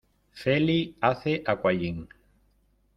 [0.43, 1.99] Feli hace aquagym.